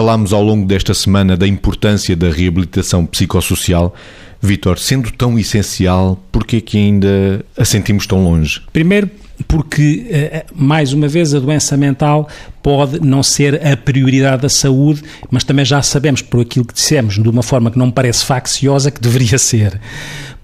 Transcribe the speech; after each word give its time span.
Falámos 0.00 0.32
ao 0.32 0.42
longo 0.42 0.64
desta 0.64 0.94
semana 0.94 1.36
da 1.36 1.46
importância 1.46 2.16
da 2.16 2.30
reabilitação 2.30 3.04
psicossocial. 3.04 3.94
Vitor, 4.40 4.78
sendo 4.78 5.10
tão 5.10 5.38
essencial, 5.38 6.18
por 6.32 6.46
que 6.46 6.64
ainda 6.74 7.44
a 7.54 7.66
sentimos 7.66 8.06
tão 8.06 8.24
longe? 8.24 8.62
Primeiro, 8.72 9.10
porque, 9.46 10.06
eh, 10.08 10.46
mais 10.56 10.94
uma 10.94 11.06
vez, 11.06 11.34
a 11.34 11.38
doença 11.38 11.76
mental 11.76 12.26
pode 12.62 12.98
não 12.98 13.22
ser 13.22 13.60
a 13.62 13.76
prioridade 13.76 14.40
da 14.40 14.48
saúde, 14.48 15.02
mas 15.30 15.44
também 15.44 15.66
já 15.66 15.82
sabemos, 15.82 16.22
por 16.22 16.40
aquilo 16.40 16.64
que 16.64 16.72
dissemos, 16.72 17.22
de 17.22 17.28
uma 17.28 17.42
forma 17.42 17.70
que 17.70 17.78
não 17.78 17.90
parece 17.90 18.24
facciosa, 18.24 18.90
que 18.90 19.02
deveria 19.02 19.36
ser. 19.36 19.78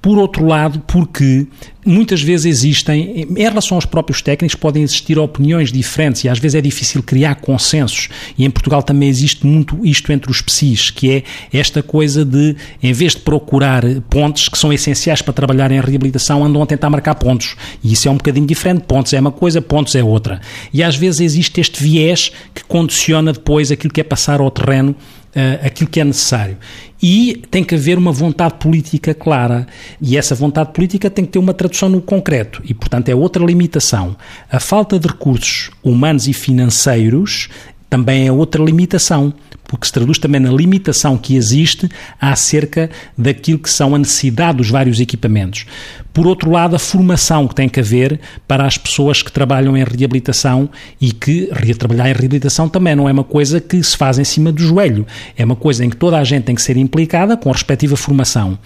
Por 0.06 0.19
outro 0.19 0.46
lado, 0.46 0.80
porque 0.87 1.48
muitas 1.84 2.23
vezes 2.23 2.46
existem, 2.46 3.27
em 3.28 3.42
relação 3.42 3.77
aos 3.77 3.84
próprios 3.84 4.23
técnicos, 4.23 4.55
podem 4.55 4.84
existir 4.84 5.19
opiniões 5.19 5.73
diferentes 5.73 6.23
e 6.23 6.29
às 6.29 6.38
vezes 6.38 6.55
é 6.55 6.60
difícil 6.60 7.02
criar 7.02 7.34
consensos. 7.34 8.09
E 8.38 8.45
em 8.45 8.51
Portugal 8.51 8.84
também 8.84 9.09
existe 9.09 9.45
muito 9.45 9.84
isto 9.84 10.12
entre 10.12 10.30
os 10.30 10.41
PSIs, 10.41 10.91
que 10.91 11.10
é 11.10 11.23
esta 11.52 11.82
coisa 11.82 12.24
de, 12.24 12.55
em 12.80 12.92
vez 12.92 13.16
de 13.16 13.23
procurar 13.23 13.82
pontos 14.09 14.48
que 14.48 14.56
são 14.56 14.73
essenciais 14.73 15.23
para 15.23 15.32
trabalhar 15.32 15.73
em 15.73 15.80
reabilitação, 15.80 16.45
andam 16.45 16.62
a 16.62 16.66
tentar 16.66 16.88
marcar 16.88 17.16
pontos. 17.16 17.57
E 17.82 17.93
isso 17.93 18.07
é 18.07 18.10
um 18.12 18.16
bocadinho 18.16 18.46
diferente. 18.46 18.82
Pontos 18.82 19.12
é 19.12 19.18
uma 19.18 19.32
coisa, 19.32 19.60
pontos 19.60 19.96
é 19.96 20.04
outra. 20.04 20.41
E 20.73 20.84
às 20.84 20.95
vezes 20.95 21.20
existe 21.20 21.60
este 21.60 21.82
viés 21.82 22.30
que 22.54 22.62
condiciona 22.62 23.32
depois 23.32 23.73
aquilo 23.73 23.93
que 23.93 24.01
é 24.01 24.04
passar 24.04 24.38
ao 24.38 24.52
terreno 24.52 24.95
uh, 25.35 25.66
aquilo 25.66 25.91
que 25.91 26.01
é 26.01 26.05
necessário. 26.05 26.57
E 27.03 27.43
tem 27.51 27.62
que 27.62 27.75
haver 27.75 27.98
uma 27.98 28.12
vontade 28.12 28.55
política 28.55 29.15
clara. 29.15 29.66
E 30.01 30.16
essa 30.16 30.35
vontade 30.35 30.73
política 30.73 31.11
tem 31.11 31.25
que 31.25 31.33
ter 31.33 31.39
uma 31.39 31.52
tradução 31.52 31.89
no 31.89 32.01
concreto. 32.01 32.63
E, 32.65 32.73
portanto, 32.73 33.09
é 33.09 33.15
outra 33.15 33.45
limitação. 33.45 34.16
A 34.51 34.59
falta 34.59 34.99
de 34.99 35.07
recursos 35.07 35.71
humanos 35.83 36.27
e 36.27 36.33
financeiros 36.33 37.49
também 37.88 38.26
é 38.26 38.32
outra 38.32 38.62
limitação 38.62 39.32
porque 39.66 39.87
se 39.87 39.92
traduz 39.92 40.18
também 40.18 40.40
na 40.40 40.51
limitação 40.51 41.16
que 41.16 41.37
existe 41.37 41.88
acerca 42.20 42.90
daquilo 43.16 43.59
que 43.59 43.70
são 43.70 43.95
a 43.95 43.98
necessidade 43.98 44.59
dos 44.59 44.70
vários 44.70 45.01
equipamentos. 45.01 45.66
Por 46.12 46.26
outro 46.26 46.51
lado, 46.51 46.74
a 46.74 46.78
formação 46.78 47.46
que 47.46 47.54
tem 47.54 47.68
que 47.68 47.80
haver 47.80 48.18
para 48.48 48.65
as 48.65 48.78
pessoas 48.78 49.23
que 49.23 49.30
trabalham 49.30 49.76
em 49.76 49.84
reabilitação 49.84 50.70
e 51.01 51.12
que 51.12 51.51
trabalhar 51.78 52.09
em 52.09 52.15
reabilitação 52.15 52.68
também 52.68 52.96
não 52.96 53.09
é 53.09 53.12
uma 53.12 53.24
coisa 53.24 53.60
que 53.60 53.82
se 53.82 53.96
faz 53.96 54.18
em 54.18 54.24
cima 54.24 54.50
do 54.50 54.62
joelho, 54.62 55.06
é 55.37 55.45
uma 55.45 55.56
coisa 55.56 55.84
em 55.84 55.90
que 55.90 55.96
toda 55.96 56.16
a 56.16 56.24
gente 56.24 56.45
tem 56.45 56.54
que 56.54 56.62
ser 56.62 56.76
implicada 56.76 57.37
com 57.37 57.50
a 57.50 57.52
respectiva 57.52 57.96
formação. 57.96 58.59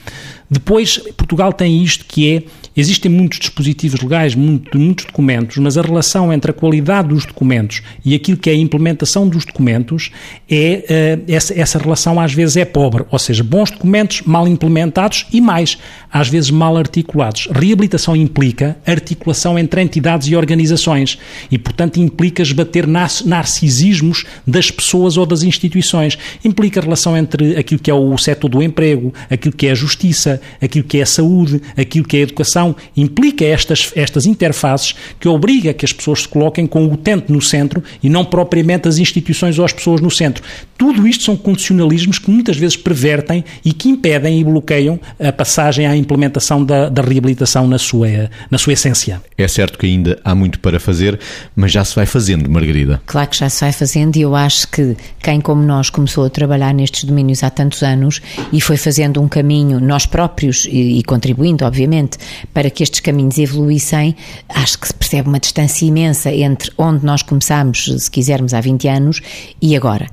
Depois, 0.48 0.98
Portugal 1.16 1.52
tem 1.52 1.82
isto 1.82 2.04
que 2.04 2.36
é, 2.36 2.42
existem 2.76 3.10
muitos 3.10 3.38
dispositivos 3.38 4.00
legais, 4.00 4.34
muito, 4.34 4.78
muitos 4.78 5.04
documentos, 5.04 5.56
mas 5.58 5.76
a 5.76 5.82
relação 5.82 6.32
entre 6.32 6.50
a 6.50 6.54
qualidade 6.54 7.08
dos 7.08 7.26
documentos 7.26 7.82
e 8.04 8.14
aquilo 8.14 8.36
que 8.36 8.48
é 8.50 8.52
a 8.52 8.56
implementação 8.56 9.28
dos 9.28 9.44
documentos 9.44 10.10
é 10.50 11.20
uh, 11.28 11.32
essa, 11.32 11.58
essa 11.58 11.78
relação 11.78 12.20
às 12.20 12.32
vezes 12.32 12.56
é 12.56 12.64
pobre, 12.64 13.04
ou 13.10 13.18
seja, 13.18 13.42
bons 13.42 13.70
documentos 13.70 14.22
mal 14.22 14.46
implementados 14.46 15.26
e 15.32 15.40
mais, 15.40 15.78
às 16.12 16.28
vezes 16.28 16.50
mal 16.50 16.76
articulados. 16.76 17.48
Reabilitação 17.50 18.14
implica 18.14 18.76
articulação 18.86 19.58
entre 19.58 19.80
entidades 19.80 20.28
e 20.28 20.36
organizações 20.36 21.18
e, 21.50 21.58
portanto, 21.58 21.98
implica 21.98 22.42
esbater 22.42 22.86
narcisismos 22.86 24.24
das 24.46 24.70
pessoas 24.70 25.16
ou 25.16 25.26
das 25.26 25.42
instituições. 25.42 26.18
Implica 26.44 26.80
relação 26.80 27.16
entre 27.16 27.56
aquilo 27.56 27.80
que 27.80 27.90
é 27.90 27.94
o 27.94 28.16
setor 28.18 28.48
do 28.48 28.62
emprego, 28.62 29.12
aquilo 29.28 29.54
que 29.54 29.66
é 29.66 29.72
a 29.72 29.74
justiça, 29.74 30.40
aquilo 30.60 30.84
que 30.84 30.98
é 30.98 31.02
a 31.02 31.06
saúde, 31.06 31.60
aquilo 31.76 32.04
que 32.04 32.16
é 32.16 32.20
a 32.20 32.22
educação. 32.22 32.59
Implica 32.96 33.44
estas, 33.44 33.92
estas 33.94 34.26
interfaces 34.26 34.94
que 35.18 35.28
obriga 35.28 35.72
que 35.72 35.84
as 35.84 35.92
pessoas 35.92 36.22
se 36.22 36.28
coloquem 36.28 36.66
com 36.66 36.86
o 36.86 36.92
utente 36.92 37.32
no 37.32 37.40
centro 37.40 37.82
e 38.02 38.08
não 38.08 38.24
propriamente 38.24 38.88
as 38.88 38.98
instituições 38.98 39.58
ou 39.58 39.64
as 39.64 39.72
pessoas 39.72 40.00
no 40.00 40.10
centro. 40.10 40.42
Tudo 40.76 41.06
isto 41.06 41.24
são 41.24 41.36
condicionalismos 41.36 42.18
que 42.18 42.30
muitas 42.30 42.56
vezes 42.56 42.76
pervertem 42.76 43.44
e 43.64 43.72
que 43.72 43.88
impedem 43.88 44.40
e 44.40 44.44
bloqueiam 44.44 44.98
a 45.18 45.30
passagem 45.30 45.86
à 45.86 45.94
implementação 45.94 46.64
da, 46.64 46.88
da 46.88 47.02
reabilitação 47.02 47.66
na 47.68 47.78
sua, 47.78 48.30
na 48.50 48.58
sua 48.58 48.72
essência. 48.72 49.20
É 49.36 49.46
certo 49.46 49.78
que 49.78 49.86
ainda 49.86 50.18
há 50.24 50.34
muito 50.34 50.58
para 50.60 50.80
fazer, 50.80 51.18
mas 51.54 51.72
já 51.72 51.84
se 51.84 51.94
vai 51.94 52.06
fazendo, 52.06 52.48
Margarida. 52.48 53.00
Claro 53.06 53.28
que 53.28 53.36
já 53.36 53.48
se 53.48 53.60
vai 53.60 53.72
fazendo 53.72 54.16
e 54.16 54.22
eu 54.22 54.34
acho 54.34 54.68
que 54.68 54.96
quem 55.22 55.40
como 55.40 55.62
nós 55.62 55.90
começou 55.90 56.24
a 56.24 56.30
trabalhar 56.30 56.72
nestes 56.72 57.04
domínios 57.04 57.42
há 57.42 57.50
tantos 57.50 57.82
anos 57.82 58.20
e 58.52 58.60
foi 58.60 58.76
fazendo 58.76 59.20
um 59.20 59.28
caminho, 59.28 59.80
nós 59.80 60.06
próprios, 60.06 60.64
e, 60.64 60.98
e 60.98 61.02
contribuindo, 61.02 61.64
obviamente, 61.64 62.18
para 62.52 62.70
que 62.70 62.82
estes 62.82 63.00
caminhos 63.00 63.38
evoluíssem, 63.38 64.16
acho 64.48 64.78
que 64.78 64.86
se 64.86 64.94
percebe 64.94 65.28
uma 65.28 65.40
distância 65.40 65.84
imensa 65.84 66.32
entre 66.32 66.70
onde 66.76 67.04
nós 67.04 67.22
começámos, 67.22 67.84
se 67.98 68.10
quisermos, 68.10 68.54
há 68.54 68.60
20 68.60 68.88
anos 68.88 69.20
e 69.60 69.76
agora. 69.76 70.06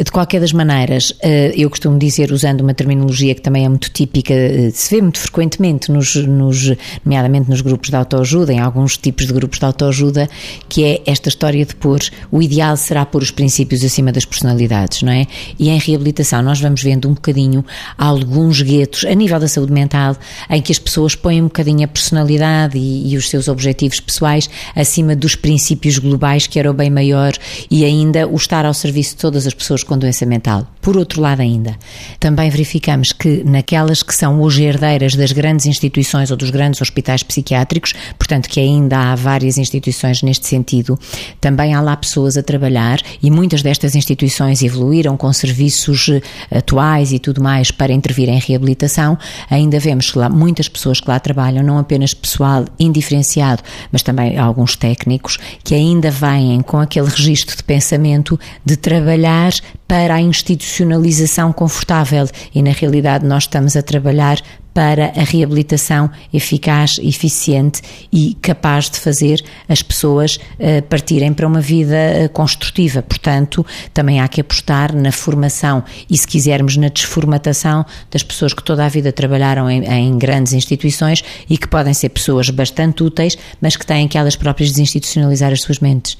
De 0.00 0.12
qualquer 0.12 0.40
das 0.40 0.52
maneiras, 0.52 1.12
eh, 1.22 1.52
eu 1.56 1.68
costumo 1.68 1.98
dizer, 1.98 2.30
usando 2.30 2.60
uma 2.60 2.72
terminologia 2.72 3.34
que 3.34 3.42
também 3.42 3.64
é 3.64 3.68
muito 3.68 3.90
típica, 3.90 4.32
eh, 4.32 4.70
se 4.72 4.94
vê 4.94 5.02
muito 5.02 5.18
frequentemente, 5.18 5.90
nos, 5.90 6.14
nos, 6.14 6.72
nomeadamente 7.04 7.50
nos 7.50 7.60
grupos 7.60 7.90
de 7.90 7.96
autoajuda, 7.96 8.52
em 8.52 8.60
alguns 8.60 8.96
tipos 8.96 9.26
de 9.26 9.32
grupos 9.32 9.58
de 9.58 9.64
autoajuda, 9.64 10.28
que 10.68 10.84
é 10.84 11.02
esta 11.04 11.28
história 11.28 11.66
de 11.66 11.74
pôr, 11.74 11.98
o 12.30 12.40
ideal 12.40 12.76
será 12.76 13.04
pôr 13.04 13.22
os 13.22 13.32
princípios 13.32 13.82
acima 13.82 14.12
das 14.12 14.24
personalidades, 14.24 15.02
não 15.02 15.12
é? 15.12 15.26
E 15.58 15.68
em 15.68 15.78
reabilitação 15.78 16.42
nós 16.42 16.60
vamos 16.60 16.80
vendo 16.80 17.08
um 17.08 17.14
bocadinho 17.14 17.64
alguns 17.96 18.62
guetos 18.62 19.04
a 19.04 19.14
nível 19.14 19.40
da 19.40 19.48
saúde 19.48 19.72
mental, 19.72 20.16
em 20.48 20.62
que 20.62 20.70
as 20.70 20.78
pessoas 20.78 21.16
põem 21.16 21.40
um 21.42 21.46
bocadinho 21.46 21.77
a 21.84 21.88
personalidade 21.88 22.78
e, 22.78 23.12
e 23.12 23.16
os 23.16 23.28
seus 23.28 23.48
objetivos 23.48 24.00
pessoais 24.00 24.48
acima 24.74 25.14
dos 25.14 25.34
princípios 25.34 25.98
globais, 25.98 26.46
que 26.46 26.58
era 26.58 26.70
o 26.70 26.74
bem 26.74 26.90
maior, 26.90 27.32
e 27.70 27.84
ainda 27.84 28.26
o 28.26 28.36
estar 28.36 28.64
ao 28.64 28.74
serviço 28.74 29.14
de 29.14 29.20
todas 29.22 29.46
as 29.46 29.54
pessoas 29.54 29.82
com 29.82 29.96
doença 29.96 30.24
mental. 30.24 30.66
Por 30.80 30.96
outro 30.96 31.20
lado, 31.20 31.42
ainda, 31.42 31.76
também 32.18 32.48
verificamos 32.48 33.12
que 33.12 33.42
naquelas 33.44 34.02
que 34.02 34.14
são 34.14 34.40
hoje 34.40 34.64
herdeiras 34.64 35.14
das 35.14 35.32
grandes 35.32 35.66
instituições 35.66 36.30
ou 36.30 36.36
dos 36.36 36.50
grandes 36.50 36.80
hospitais 36.80 37.22
psiquiátricos, 37.22 37.92
portanto, 38.18 38.48
que 38.48 38.58
ainda 38.58 38.96
há 38.98 39.14
várias 39.14 39.58
instituições 39.58 40.22
neste 40.22 40.46
sentido, 40.46 40.98
também 41.40 41.74
há 41.74 41.80
lá 41.80 41.96
pessoas 41.96 42.36
a 42.36 42.42
trabalhar 42.42 43.00
e 43.22 43.30
muitas 43.30 43.62
destas 43.62 43.94
instituições 43.94 44.62
evoluíram 44.62 45.16
com 45.16 45.32
serviços 45.32 46.08
eh, 46.08 46.22
atuais 46.56 47.12
e 47.12 47.18
tudo 47.18 47.42
mais 47.42 47.70
para 47.70 47.92
intervir 47.92 48.28
em 48.28 48.38
reabilitação. 48.38 49.18
Ainda 49.50 49.78
vemos 49.78 50.10
que 50.10 50.18
lá 50.18 50.28
muitas 50.28 50.68
pessoas 50.68 51.00
que 51.00 51.08
lá 51.08 51.18
trabalham, 51.20 51.62
não 51.68 51.78
apenas 51.78 52.14
pessoal 52.14 52.64
indiferenciado, 52.78 53.62
mas 53.92 54.02
também 54.02 54.38
alguns 54.38 54.74
técnicos 54.74 55.38
que 55.62 55.74
ainda 55.74 56.10
vêm 56.10 56.60
com 56.62 56.78
aquele 56.78 57.08
registro 57.08 57.56
de 57.56 57.62
pensamento 57.62 58.38
de 58.64 58.76
trabalhar 58.76 59.52
para 59.86 60.14
a 60.14 60.20
institucionalização 60.20 61.52
confortável. 61.52 62.26
E 62.54 62.62
na 62.62 62.72
realidade 62.72 63.26
nós 63.26 63.44
estamos 63.44 63.76
a 63.76 63.82
trabalhar 63.82 64.40
para 64.78 65.06
a 65.06 65.24
reabilitação 65.24 66.08
eficaz, 66.32 67.00
eficiente 67.02 67.82
e 68.12 68.34
capaz 68.40 68.88
de 68.88 69.00
fazer 69.00 69.42
as 69.68 69.82
pessoas 69.82 70.36
uh, 70.36 70.80
partirem 70.88 71.34
para 71.34 71.48
uma 71.48 71.60
vida 71.60 71.96
uh, 71.96 72.28
construtiva. 72.28 73.02
Portanto, 73.02 73.66
também 73.92 74.20
há 74.20 74.28
que 74.28 74.40
apostar 74.40 74.94
na 74.94 75.10
formação 75.10 75.82
e, 76.08 76.16
se 76.16 76.28
quisermos, 76.28 76.76
na 76.76 76.86
desformatação 76.86 77.84
das 78.08 78.22
pessoas 78.22 78.54
que 78.54 78.62
toda 78.62 78.84
a 78.84 78.88
vida 78.88 79.10
trabalharam 79.10 79.68
em, 79.68 79.84
em 79.84 80.16
grandes 80.16 80.52
instituições 80.52 81.24
e 81.50 81.58
que 81.58 81.66
podem 81.66 81.92
ser 81.92 82.10
pessoas 82.10 82.48
bastante 82.48 83.02
úteis, 83.02 83.36
mas 83.60 83.76
que 83.76 83.84
têm 83.84 84.06
que 84.06 84.16
elas 84.16 84.36
próprias 84.36 84.70
desinstitucionalizar 84.70 85.52
as 85.52 85.60
suas 85.60 85.80
mentes. 85.80 86.16